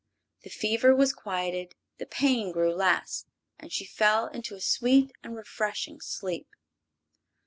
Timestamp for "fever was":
0.49-1.13